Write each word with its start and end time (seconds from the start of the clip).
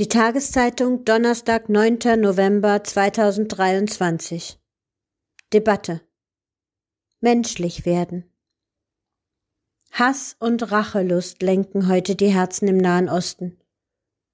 Die 0.00 0.08
Tageszeitung 0.08 1.04
Donnerstag, 1.04 1.68
9. 1.68 2.18
November 2.18 2.82
2023 2.82 4.58
Debatte 5.52 6.00
Menschlich 7.20 7.84
werden 7.84 8.24
Hass 9.90 10.36
und 10.38 10.72
Rachelust 10.72 11.42
lenken 11.42 11.86
heute 11.86 12.16
die 12.16 12.32
Herzen 12.32 12.66
im 12.66 12.78
Nahen 12.78 13.10
Osten. 13.10 13.60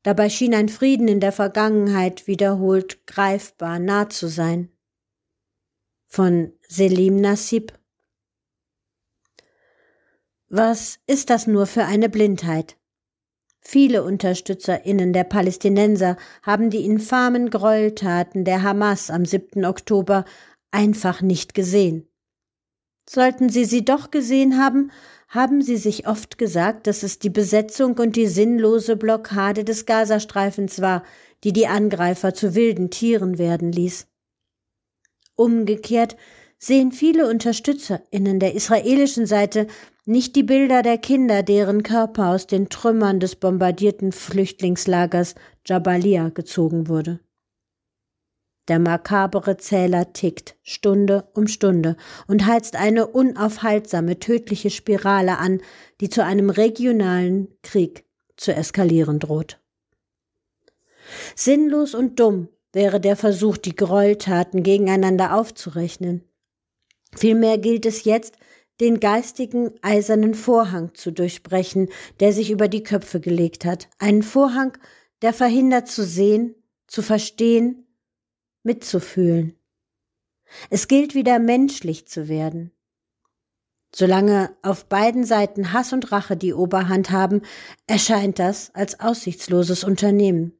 Dabei 0.05 0.31
schien 0.31 0.55
ein 0.55 0.69
Frieden 0.69 1.09
in 1.09 1.19
der 1.19 1.33
Vergangenheit 1.33 2.29
wiederholt 2.29 3.05
greifbar 3.09 3.81
nah 3.81 4.09
zu 4.09 4.29
sein. 4.29 4.71
Von 6.07 6.53
Selim 6.69 7.17
Nassib 7.17 7.77
Was 10.49 11.01
ist 11.09 11.29
das 11.29 11.49
nur 11.49 11.67
für 11.67 11.87
eine 11.87 12.09
Blindheit? 12.09 12.77
Viele 13.69 14.05
UnterstützerInnen 14.05 15.13
der 15.13 15.25
Palästinenser 15.25 16.17
haben 16.45 16.71
die 16.71 16.85
infamen 16.85 17.51
Gräueltaten 17.51 18.45
der 18.45 18.63
Hamas 18.63 19.11
am 19.11 19.25
7. 19.25 19.65
Oktober 19.65 20.25
einfach 20.71 21.21
nicht 21.21 21.53
gesehen. 21.53 22.09
Sollten 23.11 23.49
sie 23.49 23.65
sie 23.65 23.85
doch 23.85 24.13
gesehen 24.13 24.57
haben, 24.57 24.93
haben 25.27 25.63
sie 25.63 25.79
sich 25.79 26.07
oft 26.07 26.39
gesagt, 26.39 26.87
dass 26.87 27.03
es 27.03 27.19
die 27.19 27.29
Besetzung 27.29 27.99
und 27.99 28.15
die 28.15 28.29
sinnlose 28.29 28.95
Blockade 28.95 29.65
des 29.65 29.85
Gazastreifens 29.85 30.81
war, 30.81 31.03
die 31.43 31.53
die 31.53 31.67
Angreifer 31.67 32.35
zu 32.35 32.55
wilden 32.55 32.91
Tieren 32.91 33.37
werden 33.37 33.73
ließ. 33.73 34.07
Umgekehrt 35.35 36.17
sehen 36.59 36.93
viele 36.93 37.29
UnterstützerInnen 37.29 38.41
der 38.41 38.55
israelischen 38.55 39.27
Seite 39.27 39.67
nicht 40.05 40.37
die 40.37 40.43
Bilder 40.43 40.83
der 40.83 40.99
Kinder, 40.99 41.43
deren 41.43 41.83
Körper 41.83 42.29
aus 42.29 42.47
den 42.47 42.69
Trümmern 42.69 43.21
des 43.21 43.37
bombardierten 43.37 44.13
Flüchtlingslagers 44.13 45.35
Jabalia 45.67 46.29
gezogen 46.29 46.89
wurde. 46.89 47.21
Der 48.69 48.79
makabere 48.81 49.57
Zähler 49.59 50.13
tickt 50.13 50.57
Stunde 50.63 51.29
um 51.35 51.47
Stunde 51.47 51.97
und 52.27 52.47
heizt 52.47 52.75
eine 52.75 53.07
unaufhaltsame 53.07 54.19
tödliche 54.19 54.71
Spirale 54.71 55.39
an, 55.39 55.61
die 56.01 56.09
zu 56.09 56.25
einem 56.25 56.51
regionalen 56.51 57.49
Krieg 57.63 58.05
zu 58.37 58.53
eskalieren 58.53 59.21
droht. 59.21 59.61
Sinnlos 61.37 61.95
und 61.95 62.19
dumm 62.19 62.49
wäre 62.73 63.01
der 63.01 63.17
Versuch, 63.17 63.57
die 63.57 63.77
Gräueltaten 63.77 64.65
gegeneinander 64.65 65.37
aufzurechnen. 65.37 66.25
Vielmehr 67.15 67.59
gilt 67.59 67.87
es 67.87 68.05
jetzt, 68.05 68.37
den 68.81 69.01
geistigen 69.01 69.73
eisernen 69.83 70.35
Vorhang 70.35 70.95
zu 70.95 71.11
durchbrechen, 71.11 71.89
der 72.21 72.33
sich 72.33 72.51
über 72.51 72.69
die 72.69 72.83
Köpfe 72.83 73.21
gelegt 73.21 73.65
hat. 73.65 73.89
Einen 73.99 74.23
Vorhang, 74.23 74.77
der 75.23 75.33
verhindert 75.33 75.89
zu 75.89 76.05
sehen, 76.05 76.55
zu 76.87 77.03
verstehen, 77.03 77.87
mitzufühlen. 78.63 79.59
Es 80.71 80.89
gilt 80.89 81.15
wieder 81.15 81.39
menschlich 81.39 82.07
zu 82.07 82.29
werden. 82.29 82.71
Solange 83.95 84.55
auf 84.63 84.87
beiden 84.87 85.25
Seiten 85.25 85.73
Hass 85.73 85.93
und 85.93 86.13
Rache 86.13 86.37
die 86.37 86.53
Oberhand 86.53 87.11
haben, 87.11 87.43
erscheint 87.87 88.39
das 88.39 88.75
als 88.75 89.01
aussichtsloses 89.01 89.85
Unternehmen. 89.85 90.53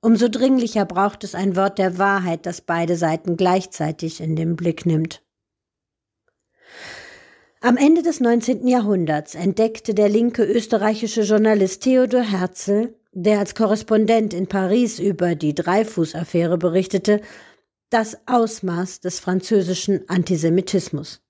Umso 0.00 0.28
dringlicher 0.28 0.84
braucht 0.84 1.24
es 1.24 1.34
ein 1.34 1.56
Wort 1.56 1.78
der 1.78 1.98
Wahrheit, 1.98 2.46
das 2.46 2.60
beide 2.60 2.96
Seiten 2.96 3.36
gleichzeitig 3.36 4.20
in 4.20 4.36
den 4.36 4.54
Blick 4.54 4.86
nimmt. 4.86 5.23
Am 7.64 7.78
Ende 7.78 8.02
des 8.02 8.20
19. 8.20 8.68
Jahrhunderts 8.68 9.34
entdeckte 9.34 9.94
der 9.94 10.10
linke 10.10 10.44
österreichische 10.44 11.22
Journalist 11.22 11.82
Theodor 11.82 12.20
Herzl, 12.20 12.94
der 13.12 13.38
als 13.38 13.54
Korrespondent 13.54 14.34
in 14.34 14.48
Paris 14.48 14.98
über 14.98 15.34
die 15.34 15.54
Dreifuß-Affäre 15.54 16.58
berichtete, 16.58 17.22
das 17.88 18.18
Ausmaß 18.26 19.00
des 19.00 19.18
französischen 19.18 20.06
Antisemitismus. 20.10 21.22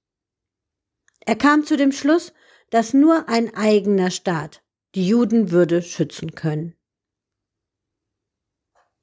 Er 1.25 1.37
kam 1.37 1.65
zu 1.65 1.77
dem 1.77 1.93
Schluss, 1.93 2.33
dass 2.69 2.95
nur 2.95 3.28
ein 3.28 3.55
eigener 3.55 4.11
Staat 4.11 4.65
die 4.97 5.06
Juden 5.06 5.53
würde 5.53 5.83
schützen 5.83 6.34
können. 6.34 6.75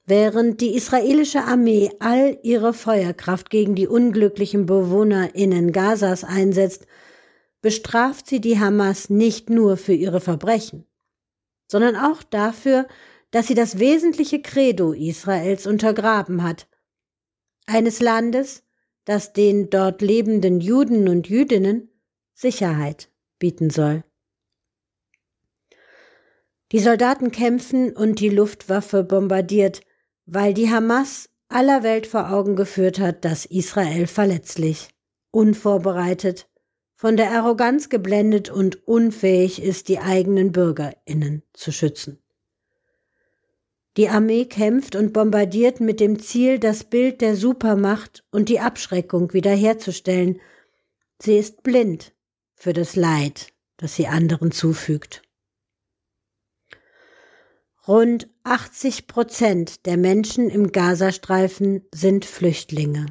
Während 0.04 0.60
die 0.60 0.76
israelische 0.76 1.46
Armee 1.46 1.92
all 2.02 2.40
ihre 2.44 2.74
Feuerkraft 2.74 3.50
gegen 3.50 3.76
die 3.76 3.88
unglücklichen 3.88 4.66
BewohnerInnen 4.66 5.72
Gazas 5.72 6.26
einsetzt, 6.26 6.88
bestraft 7.62 8.28
sie 8.28 8.42
die 8.42 8.60
Hamas 8.60 9.10
nicht 9.10 9.50
nur 9.50 9.78
für 9.78 9.94
ihre 9.94 10.20
Verbrechen, 10.20 10.86
sondern 11.68 11.96
auch 11.96 12.24
dafür, 12.24 12.88
dass 13.30 13.48
sie 13.48 13.54
das 13.54 13.80
wesentliche 13.80 14.42
Credo 14.42 14.92
Israels 14.94 15.68
untergraben 15.68 16.44
hat, 16.44 16.68
eines 17.66 18.00
Landes, 18.02 18.64
das 19.06 19.34
den 19.34 19.70
dort 19.70 20.02
lebenden 20.02 20.60
Juden 20.60 21.08
und 21.08 21.30
Jüdinnen 21.30 21.90
Sicherheit 22.34 23.10
bieten 23.40 23.70
soll. 23.70 24.04
Die 26.72 26.80
Soldaten 26.80 27.32
kämpfen 27.32 27.96
und 27.96 28.20
die 28.20 28.30
Luftwaffe 28.30 29.04
bombardiert, 29.04 29.82
weil 30.26 30.54
die 30.54 30.70
Hamas 30.70 31.30
aller 31.50 31.84
Welt 31.84 32.08
vor 32.08 32.32
Augen 32.32 32.56
geführt 32.56 33.00
hat, 33.00 33.26
dass 33.26 33.46
Israel 33.46 34.08
verletzlich, 34.08 34.90
unvorbereitet 35.32 36.48
von 37.02 37.18
der 37.18 37.32
Arroganz 37.32 37.90
geblendet 37.90 38.52
und 38.52 38.88
unfähig 38.88 39.60
ist, 39.60 39.88
die 39.88 39.98
eigenen 39.98 40.52
Bürgerinnen 40.52 41.42
zu 41.52 41.72
schützen. 41.72 42.20
Die 43.98 44.08
Armee 44.08 44.46
kämpft 44.46 44.96
und 44.96 45.12
bombardiert 45.12 45.80
mit 45.80 46.00
dem 46.00 46.20
Ziel, 46.20 46.60
das 46.60 46.84
Bild 46.84 47.22
der 47.22 47.36
Supermacht 47.36 48.24
und 48.30 48.50
die 48.50 48.60
Abschreckung 48.60 49.34
wiederherzustellen. 49.34 50.40
Sie 51.20 51.40
ist 51.40 51.64
blind 51.64 52.14
für 52.54 52.72
das 52.72 52.96
Leid, 52.96 53.48
das 53.78 53.96
sie 53.96 54.06
anderen 54.06 54.52
zufügt. 54.52 55.24
Rund 57.88 58.30
80 58.44 59.08
Prozent 59.08 59.88
der 59.88 59.98
Menschen 59.98 60.52
im 60.52 60.72
Gazastreifen 60.72 61.82
sind 61.92 62.26
Flüchtlinge. 62.26 63.08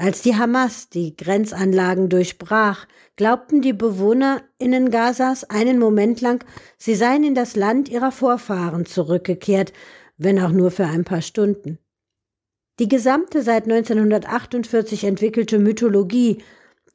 Als 0.00 0.22
die 0.22 0.36
Hamas 0.36 0.88
die 0.88 1.16
Grenzanlagen 1.16 2.08
durchbrach, 2.08 2.86
glaubten 3.16 3.62
die 3.62 3.72
BewohnerInnen 3.72 4.92
Gazas 4.92 5.42
einen 5.42 5.80
Moment 5.80 6.20
lang, 6.20 6.44
sie 6.76 6.94
seien 6.94 7.24
in 7.24 7.34
das 7.34 7.56
Land 7.56 7.88
ihrer 7.88 8.12
Vorfahren 8.12 8.86
zurückgekehrt, 8.86 9.72
wenn 10.16 10.38
auch 10.38 10.52
nur 10.52 10.70
für 10.70 10.86
ein 10.86 11.02
paar 11.02 11.20
Stunden. 11.20 11.78
Die 12.78 12.88
gesamte 12.88 13.42
seit 13.42 13.64
1948 13.64 15.02
entwickelte 15.02 15.58
Mythologie, 15.58 16.38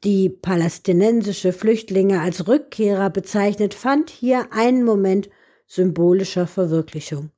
die 0.02 0.30
palästinensische 0.30 1.52
Flüchtlinge 1.52 2.22
als 2.22 2.48
Rückkehrer 2.48 3.10
bezeichnet, 3.10 3.74
fand 3.74 4.08
hier 4.08 4.50
einen 4.50 4.82
Moment 4.82 5.28
symbolischer 5.66 6.46
Verwirklichung. 6.46 7.30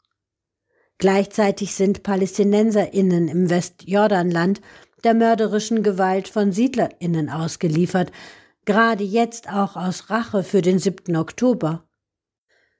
Gleichzeitig 0.98 1.74
sind 1.74 2.04
PalästinenserInnen 2.04 3.28
im 3.28 3.50
Westjordanland 3.50 4.60
der 5.06 5.14
mörderischen 5.14 5.84
Gewalt 5.84 6.26
von 6.26 6.50
SiedlerInnen 6.50 7.30
ausgeliefert, 7.30 8.10
gerade 8.64 9.04
jetzt 9.04 9.48
auch 9.48 9.76
aus 9.76 10.10
Rache 10.10 10.42
für 10.42 10.62
den 10.62 10.80
7. 10.80 11.14
Oktober. 11.14 11.84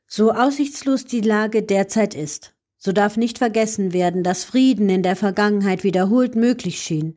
So 0.09 0.33
aussichtslos 0.33 1.05
die 1.05 1.21
Lage 1.21 1.63
derzeit 1.63 2.17
ist, 2.17 2.57
so 2.79 2.91
darf 2.91 3.17
nicht 3.17 3.39
vergessen 3.39 3.93
werden, 3.93 4.25
dass 4.25 4.43
Frieden 4.43 4.89
in 4.89 5.05
der 5.05 5.15
Vergangenheit 5.15 5.85
wiederholt 5.85 6.35
möglich 6.35 6.81
schien. 6.81 7.17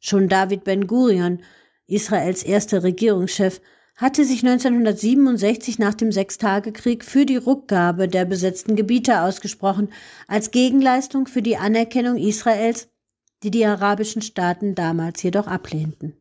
Schon 0.00 0.28
David 0.28 0.64
Ben-Gurion, 0.64 1.40
Israels 1.86 2.42
erster 2.42 2.82
Regierungschef, 2.82 3.60
hatte 3.94 4.24
sich 4.24 4.44
1967 4.44 5.78
nach 5.78 5.94
dem 5.94 6.10
Sechstagekrieg 6.10 7.04
für 7.04 7.24
die 7.24 7.36
Rückgabe 7.36 8.08
der 8.08 8.24
besetzten 8.24 8.74
Gebiete 8.74 9.20
ausgesprochen, 9.20 9.92
als 10.26 10.50
Gegenleistung 10.50 11.28
für 11.28 11.42
die 11.42 11.56
Anerkennung 11.56 12.16
Israels 12.16 12.88
die 13.42 13.50
die 13.50 13.66
arabischen 13.66 14.22
Staaten 14.22 14.74
damals 14.74 15.22
jedoch 15.22 15.46
ablehnten. 15.46 16.16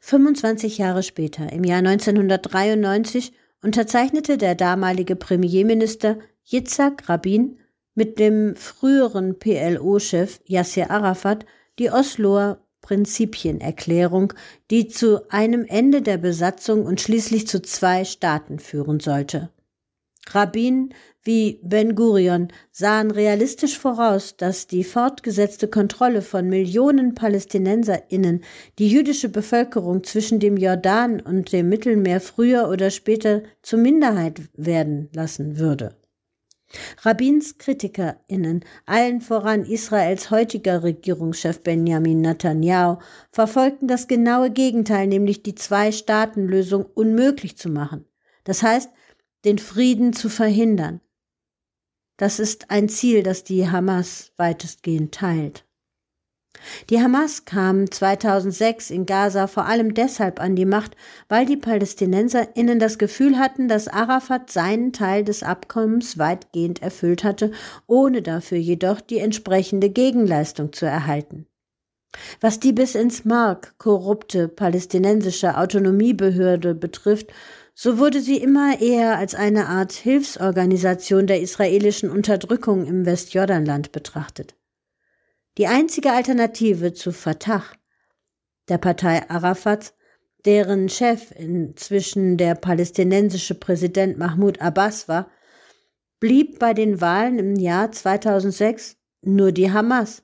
25 0.00 0.78
Jahre 0.78 1.02
später, 1.02 1.52
im 1.52 1.64
Jahr 1.64 1.78
1993, 1.78 3.32
unterzeichnete 3.62 4.38
der 4.38 4.54
damalige 4.54 5.16
Premierminister 5.16 6.18
Yitzhak 6.44 7.08
Rabin 7.08 7.58
mit 7.94 8.18
dem 8.18 8.56
früheren 8.56 9.38
PLO-Chef 9.38 10.40
Yasser 10.44 10.90
Arafat 10.90 11.44
die 11.78 11.90
Osloer 11.90 12.64
Prinzipienerklärung, 12.80 14.32
die 14.70 14.88
zu 14.88 15.30
einem 15.30 15.64
Ende 15.66 16.02
der 16.02 16.16
Besatzung 16.16 16.86
und 16.86 17.00
schließlich 17.00 17.46
zu 17.46 17.60
zwei 17.60 18.04
Staaten 18.04 18.58
führen 18.58 19.00
sollte. 19.00 19.50
Rabin 20.34 20.94
wie 21.22 21.60
Ben 21.62 21.94
Gurion 21.94 22.48
sahen 22.72 23.10
realistisch 23.10 23.78
voraus, 23.78 24.36
dass 24.36 24.66
die 24.66 24.84
fortgesetzte 24.84 25.68
Kontrolle 25.68 26.22
von 26.22 26.48
Millionen 26.48 27.14
Palästinenserinnen 27.14 28.42
die 28.78 28.88
jüdische 28.88 29.28
Bevölkerung 29.28 30.02
zwischen 30.02 30.40
dem 30.40 30.56
Jordan 30.56 31.20
und 31.20 31.52
dem 31.52 31.68
Mittelmeer 31.68 32.20
früher 32.20 32.68
oder 32.68 32.90
später 32.90 33.42
zur 33.62 33.80
Minderheit 33.80 34.40
werden 34.54 35.10
lassen 35.12 35.58
würde. 35.58 35.94
Rabins 37.02 37.58
KritikerInnen, 37.58 38.64
allen 38.86 39.20
voran 39.20 39.64
Israels 39.64 40.30
heutiger 40.30 40.84
Regierungschef 40.84 41.62
Benjamin 41.62 42.20
Netanyahu, 42.20 42.98
verfolgten 43.32 43.88
das 43.88 44.06
genaue 44.06 44.50
Gegenteil, 44.50 45.08
nämlich 45.08 45.42
die 45.42 45.56
Zwei-Staaten-Lösung 45.56 46.86
unmöglich 46.94 47.58
zu 47.58 47.68
machen. 47.70 48.04
Das 48.44 48.62
heißt, 48.62 48.90
den 49.44 49.58
Frieden 49.58 50.12
zu 50.12 50.28
verhindern. 50.28 51.00
Das 52.16 52.38
ist 52.38 52.70
ein 52.70 52.88
Ziel, 52.88 53.22
das 53.22 53.44
die 53.44 53.70
Hamas 53.70 54.32
weitestgehend 54.36 55.14
teilt. 55.14 55.64
Die 56.90 57.00
Hamas 57.00 57.44
kam 57.44 57.90
2006 57.90 58.90
in 58.90 59.06
Gaza 59.06 59.46
vor 59.46 59.66
allem 59.66 59.94
deshalb 59.94 60.40
an 60.40 60.56
die 60.56 60.66
Macht, 60.66 60.96
weil 61.28 61.46
die 61.46 61.56
PalästinenserInnen 61.56 62.78
das 62.78 62.98
Gefühl 62.98 63.38
hatten, 63.38 63.68
dass 63.68 63.88
Arafat 63.88 64.50
seinen 64.50 64.92
Teil 64.92 65.24
des 65.24 65.42
Abkommens 65.42 66.18
weitgehend 66.18 66.82
erfüllt 66.82 67.24
hatte, 67.24 67.52
ohne 67.86 68.20
dafür 68.20 68.58
jedoch 68.58 69.00
die 69.00 69.18
entsprechende 69.18 69.90
Gegenleistung 69.90 70.72
zu 70.72 70.86
erhalten. 70.86 71.46
Was 72.40 72.58
die 72.58 72.72
bis 72.72 72.96
ins 72.96 73.24
Mark 73.24 73.78
korrupte 73.78 74.48
palästinensische 74.48 75.56
Autonomiebehörde 75.56 76.74
betrifft, 76.74 77.32
so 77.82 77.96
wurde 77.96 78.20
sie 78.20 78.36
immer 78.36 78.78
eher 78.82 79.16
als 79.16 79.34
eine 79.34 79.66
Art 79.68 79.92
Hilfsorganisation 79.92 81.26
der 81.26 81.40
israelischen 81.40 82.10
Unterdrückung 82.10 82.84
im 82.84 83.06
Westjordanland 83.06 83.90
betrachtet. 83.90 84.54
Die 85.56 85.66
einzige 85.66 86.12
Alternative 86.12 86.92
zu 86.92 87.10
Fatah, 87.10 87.64
der 88.68 88.76
Partei 88.76 89.30
Arafats, 89.30 89.94
deren 90.44 90.90
Chef 90.90 91.30
inzwischen 91.30 92.36
der 92.36 92.54
palästinensische 92.54 93.54
Präsident 93.54 94.18
Mahmoud 94.18 94.60
Abbas 94.60 95.08
war, 95.08 95.30
blieb 96.18 96.58
bei 96.58 96.74
den 96.74 97.00
Wahlen 97.00 97.38
im 97.38 97.56
Jahr 97.56 97.90
2006 97.90 98.98
nur 99.22 99.52
die 99.52 99.72
Hamas. 99.72 100.22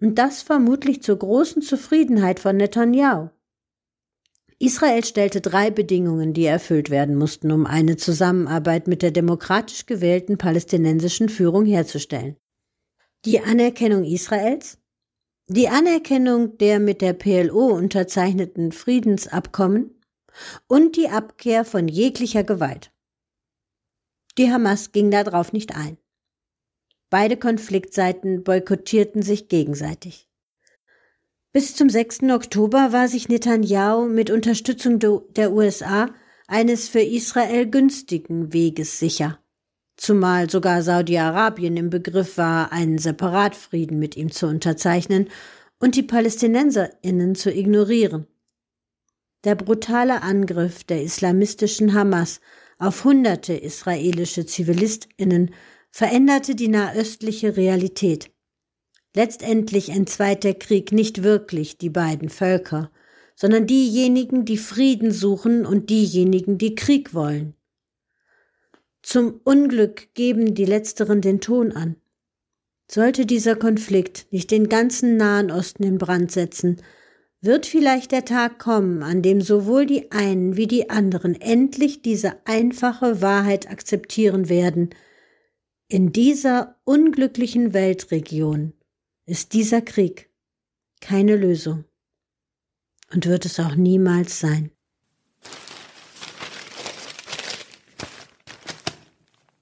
Und 0.00 0.14
das 0.14 0.40
vermutlich 0.40 1.02
zur 1.02 1.18
großen 1.18 1.60
Zufriedenheit 1.60 2.40
von 2.40 2.56
Netanyahu. 2.56 3.28
Israel 4.62 5.04
stellte 5.04 5.40
drei 5.40 5.70
Bedingungen, 5.70 6.34
die 6.34 6.46
erfüllt 6.46 6.88
werden 6.88 7.16
mussten, 7.16 7.50
um 7.50 7.66
eine 7.66 7.96
Zusammenarbeit 7.96 8.86
mit 8.86 9.02
der 9.02 9.10
demokratisch 9.10 9.86
gewählten 9.86 10.38
palästinensischen 10.38 11.28
Führung 11.28 11.66
herzustellen 11.66 12.36
die 13.24 13.40
Anerkennung 13.40 14.04
Israels, 14.04 14.78
die 15.46 15.68
Anerkennung 15.68 16.58
der 16.58 16.80
mit 16.80 17.00
der 17.00 17.12
PLO 17.12 17.68
unterzeichneten 17.68 18.72
Friedensabkommen 18.72 20.00
und 20.66 20.96
die 20.96 21.08
Abkehr 21.08 21.64
von 21.64 21.88
jeglicher 21.88 22.42
Gewalt. 22.42 22.92
Die 24.38 24.50
Hamas 24.50 24.92
ging 24.92 25.10
darauf 25.10 25.52
nicht 25.52 25.76
ein. 25.76 25.98
Beide 27.10 27.36
Konfliktseiten 27.36 28.42
boykottierten 28.42 29.22
sich 29.22 29.48
gegenseitig. 29.48 30.28
Bis 31.52 31.74
zum 31.74 31.90
6. 31.90 32.22
Oktober 32.30 32.92
war 32.92 33.08
sich 33.08 33.28
Netanyahu 33.28 34.06
mit 34.06 34.30
Unterstützung 34.30 34.98
der 34.98 35.52
USA 35.52 36.08
eines 36.48 36.88
für 36.88 37.00
Israel 37.00 37.68
günstigen 37.68 38.52
Weges 38.52 38.98
sicher 38.98 39.42
zumal 40.02 40.50
sogar 40.50 40.82
Saudi-Arabien 40.82 41.76
im 41.76 41.88
Begriff 41.88 42.36
war, 42.36 42.72
einen 42.72 42.98
Separatfrieden 42.98 43.98
mit 43.98 44.16
ihm 44.16 44.32
zu 44.32 44.46
unterzeichnen 44.46 45.28
und 45.78 45.94
die 45.94 46.02
Palästinenserinnen 46.02 47.34
zu 47.34 47.52
ignorieren. 47.52 48.26
Der 49.44 49.54
brutale 49.54 50.22
Angriff 50.22 50.84
der 50.84 51.02
islamistischen 51.02 51.94
Hamas 51.94 52.40
auf 52.78 53.04
hunderte 53.04 53.54
israelische 53.54 54.44
Zivilistinnen 54.44 55.54
veränderte 55.90 56.54
die 56.54 56.68
nahöstliche 56.68 57.56
Realität. 57.56 58.30
Letztendlich 59.14 59.90
entzweit 59.90 60.42
der 60.42 60.54
Krieg 60.54 60.92
nicht 60.92 61.22
wirklich 61.22 61.76
die 61.76 61.90
beiden 61.90 62.30
Völker, 62.30 62.90
sondern 63.34 63.66
diejenigen, 63.66 64.44
die 64.44 64.56
Frieden 64.56 65.10
suchen 65.12 65.66
und 65.66 65.90
diejenigen, 65.90 66.58
die 66.58 66.74
Krieg 66.74 67.12
wollen. 67.12 67.54
Zum 69.02 69.40
Unglück 69.44 70.14
geben 70.14 70.54
die 70.54 70.64
Letzteren 70.64 71.20
den 71.20 71.40
Ton 71.40 71.72
an. 71.72 71.96
Sollte 72.90 73.26
dieser 73.26 73.56
Konflikt 73.56 74.26
nicht 74.30 74.50
den 74.50 74.68
ganzen 74.68 75.16
Nahen 75.16 75.50
Osten 75.50 75.82
in 75.82 75.98
Brand 75.98 76.30
setzen, 76.30 76.80
wird 77.40 77.66
vielleicht 77.66 78.12
der 78.12 78.24
Tag 78.24 78.58
kommen, 78.60 79.02
an 79.02 79.20
dem 79.20 79.40
sowohl 79.40 79.84
die 79.84 80.12
einen 80.12 80.56
wie 80.56 80.68
die 80.68 80.88
anderen 80.90 81.38
endlich 81.40 82.00
diese 82.00 82.34
einfache 82.46 83.20
Wahrheit 83.20 83.68
akzeptieren 83.68 84.48
werden. 84.48 84.90
In 85.88 86.12
dieser 86.12 86.76
unglücklichen 86.84 87.74
Weltregion 87.74 88.72
ist 89.26 89.52
dieser 89.52 89.82
Krieg 89.82 90.30
keine 91.00 91.36
Lösung 91.36 91.84
und 93.12 93.26
wird 93.26 93.44
es 93.44 93.60
auch 93.60 93.74
niemals 93.74 94.40
sein. 94.40 94.70